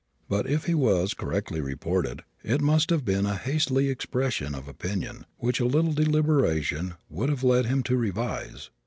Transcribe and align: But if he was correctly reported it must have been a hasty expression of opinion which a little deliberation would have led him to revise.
But 0.27 0.47
if 0.49 0.65
he 0.65 0.73
was 0.73 1.13
correctly 1.13 1.61
reported 1.61 2.23
it 2.43 2.59
must 2.59 2.89
have 2.89 3.05
been 3.05 3.27
a 3.27 3.35
hasty 3.35 3.87
expression 3.91 4.55
of 4.55 4.67
opinion 4.67 5.27
which 5.37 5.59
a 5.59 5.65
little 5.65 5.93
deliberation 5.93 6.95
would 7.07 7.29
have 7.29 7.43
led 7.43 7.67
him 7.67 7.83
to 7.83 7.95
revise. 7.95 8.71